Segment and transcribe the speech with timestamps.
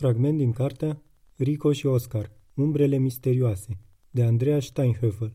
[0.00, 1.02] Fragment din cartea
[1.36, 3.78] Rico și Oscar, Umbrele misterioase,
[4.10, 5.32] de Andreea Steinhöfel.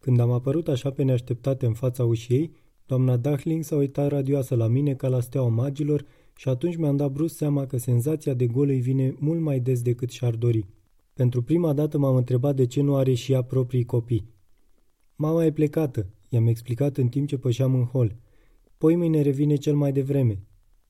[0.00, 2.54] Când am apărut așa pe neașteptate în fața ușii ei,
[2.86, 6.06] doamna Dachling s-a uitat radioasă la mine ca la steaua magilor
[6.36, 9.82] și atunci mi-am dat brusc seama că senzația de gol îi vine mult mai des
[9.82, 10.66] decât și-ar dori.
[11.12, 14.28] Pentru prima dată m-am întrebat de ce nu are și ea proprii copii.
[15.16, 18.16] Mama e plecată, i-am explicat în timp ce pășeam în hol.
[18.78, 20.42] Poi mâine revine cel mai devreme.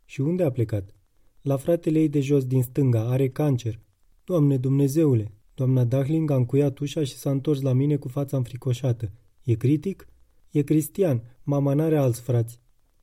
[0.04, 0.94] Și unde a plecat?
[1.42, 3.80] La fratele ei de jos din stânga, are cancer.
[4.24, 5.32] Doamne Dumnezeule!
[5.54, 9.12] Doamna Dahling a încuiat ușa și s-a întors la mine cu fața înfricoșată.
[9.42, 10.08] E critic?
[10.50, 11.22] E cristian.
[11.42, 12.60] Mama n-are alți frați.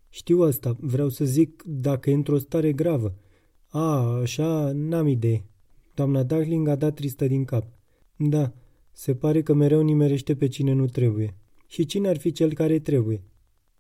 [0.10, 3.16] Știu asta, vreau să zic dacă e într-o stare gravă.
[3.68, 5.46] A, așa, n-am idee.
[5.94, 7.68] Doamna Dahling a dat tristă din cap.
[8.16, 8.54] Da,
[8.92, 11.36] se pare că mereu nimerește pe cine nu trebuie.
[11.68, 13.24] Și cine ar fi cel care trebuie?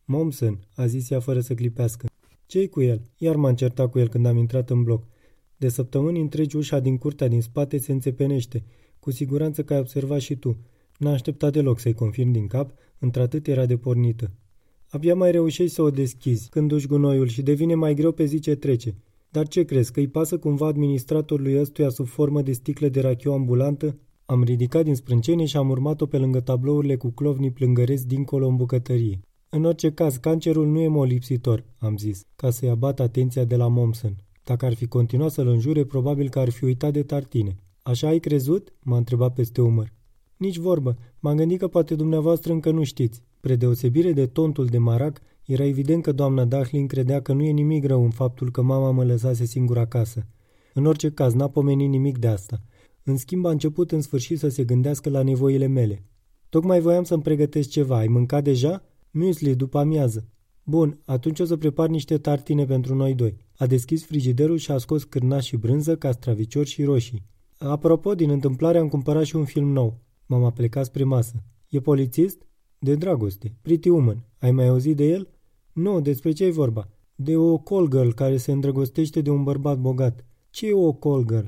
[0.05, 2.07] Momsen, a zis ea fără să clipească.
[2.49, 3.01] Ce cu el?
[3.17, 5.07] Iar m-am certat cu el când am intrat în bloc.
[5.57, 8.63] De săptămâni întregi ușa din curtea din spate se înțepenește.
[8.99, 10.57] Cu siguranță că ai observat și tu.
[10.97, 14.31] N-a așteptat deloc să-i confirm din cap, într-atât era de pornită.
[14.87, 18.39] Abia mai reușești să o deschizi când duci gunoiul și devine mai greu pe zi
[18.39, 18.95] ce trece.
[19.29, 23.31] Dar ce crezi, că îi pasă cumva administratorului ăstuia sub formă de sticlă de rachiu
[23.31, 23.97] ambulantă?
[24.25, 28.55] Am ridicat din sprâncene și am urmat-o pe lângă tablourile cu clovnii plângăresc dincolo în
[28.55, 29.19] bucătărie.
[29.51, 33.67] În orice caz, cancerul nu e molipsitor, am zis, ca să-i abat atenția de la
[33.67, 34.15] Momsen.
[34.43, 37.55] Dacă ar fi continuat să-l înjure, probabil că ar fi uitat de tartine.
[37.81, 38.73] Așa ai crezut?
[38.79, 39.93] m-a întrebat peste umăr.
[40.37, 40.97] Nici vorbă.
[41.19, 43.21] M-am gândit că poate dumneavoastră încă nu știți.
[43.39, 47.51] Pre deosebire de tontul de marac, era evident că doamna Dahlin credea că nu e
[47.51, 50.25] nimic rău în faptul că mama mă lăsase singur acasă.
[50.73, 52.61] În orice caz, n-a pomenit nimic de asta.
[53.03, 56.03] În schimb, a început în sfârșit să se gândească la nevoile mele.
[56.49, 57.97] Tocmai voiam să-mi pregătesc ceva.
[57.97, 58.83] Ai mâncat deja?
[59.11, 60.27] Muesli, după amiază.
[60.63, 63.37] Bun, atunci o să prepar niște tartine pentru noi doi.
[63.57, 67.25] A deschis frigiderul și a scos cârnați și brânză, castraviciori și roșii.
[67.57, 69.99] Apropo, din întâmplare am cumpărat și un film nou.
[70.25, 71.43] M-am plecat spre masă.
[71.69, 72.47] E polițist?
[72.79, 73.55] De dragoste.
[73.61, 74.25] Pretty Woman.
[74.39, 75.29] Ai mai auzit de el?
[75.73, 76.89] Nu, despre ce e vorba?
[77.15, 80.25] De o call girl care se îndrăgostește de un bărbat bogat.
[80.49, 81.45] Ce e o call girl?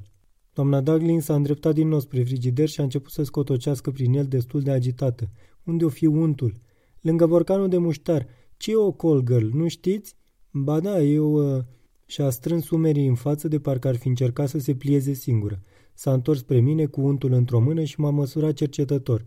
[0.54, 4.26] Doamna Daglin s-a îndreptat din nou spre frigider și a început să scotocească prin el
[4.26, 5.30] destul de agitată.
[5.64, 6.60] Unde o fi untul?
[7.02, 8.28] Lângă borcanul de muștar.
[8.58, 9.58] Ce e o call girl?
[9.58, 10.16] Nu știți?
[10.52, 11.56] Ba da, eu...
[11.56, 11.64] Uh...
[12.06, 15.62] Și-a strâns umerii în față de parcă ar fi încercat să se plieze singură.
[15.94, 19.26] S-a întors spre mine cu untul într-o mână și m-a măsurat cercetător.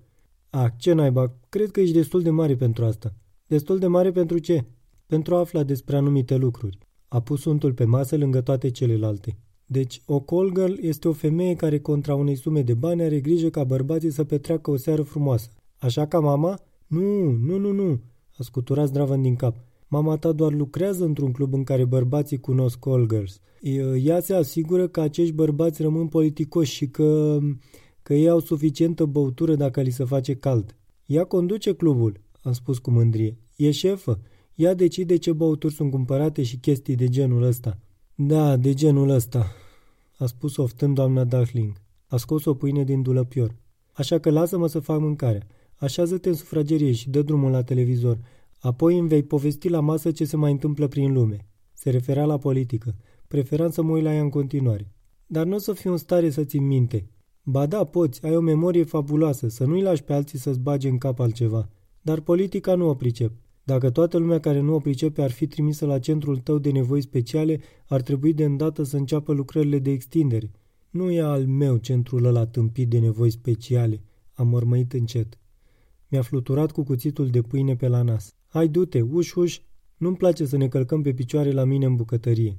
[0.51, 3.15] A, ce naiba, cred că ești destul de mare pentru asta.
[3.47, 4.65] Destul de mare pentru ce?
[5.07, 6.79] Pentru a afla despre anumite lucruri.
[7.09, 9.39] A pus untul pe masă lângă toate celelalte.
[9.67, 13.49] Deci, o call girl este o femeie care contra unei sume de bani are grijă
[13.49, 15.51] ca bărbații să petreacă o seară frumoasă.
[15.79, 16.61] Așa ca mama?
[16.87, 18.01] Nu, nu, nu, nu,
[18.39, 19.57] a scuturat zdravăn din cap.
[19.89, 23.41] Mama ta doar lucrează într-un club în care bărbații cunosc call girls.
[24.05, 27.39] Ea se asigură că acești bărbați rămân politicoși și că,
[28.03, 30.77] că ei au suficientă băutură dacă li se face cald.
[31.07, 33.39] Ea conduce clubul, am spus cu mândrie.
[33.57, 34.21] E șefă.
[34.55, 37.79] Ea decide ce băuturi sunt cumpărate și chestii de genul ăsta.
[38.15, 39.53] Da, de genul ăsta,
[40.19, 41.73] a spus oftând doamna Dachling.
[42.07, 43.57] A scos o pâine din dulăpior.
[43.93, 45.47] Așa că lasă-mă să fac mâncarea.
[45.85, 48.19] Așează-te în sufragerie și dă drumul la televizor.
[48.59, 51.49] Apoi îmi vei povesti la masă ce se mai întâmplă prin lume.
[51.73, 52.95] Se referea la politică.
[53.29, 54.93] Preferam să mă uit la ea în continuare.
[55.27, 57.09] Dar nu o să fiu în stare să țin minte.
[57.43, 60.99] Ba da, poți, ai o memorie fabuloasă, să nu-i lași pe alții să-ți bage în
[60.99, 61.69] cap altceva.
[62.03, 63.33] Dar politica nu o pricep.
[63.63, 67.01] Dacă toată lumea care nu o pricepe ar fi trimisă la centrul tău de nevoi
[67.01, 70.51] speciale, ar trebui de îndată să înceapă lucrările de extindere.
[70.91, 74.03] Nu e al meu centrul ăla tâmpit de nevoi speciale,
[74.35, 75.39] am mormăit încet.
[76.15, 78.35] Mi-a fluturat cu cuțitul de pâine pe la nas.
[78.47, 79.61] Hai, du-te, uș, uș,
[79.97, 82.59] nu-mi place să ne călcăm pe picioare la mine în bucătărie.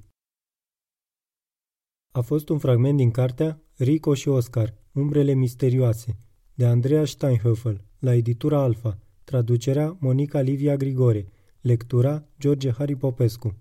[2.12, 6.18] A fost un fragment din cartea Rico și Oscar, Umbrele misterioase,
[6.54, 11.28] de Andreea Steinhöfel, la editura Alfa, traducerea Monica Livia Grigore,
[11.62, 13.54] lectura George Harry Popescu.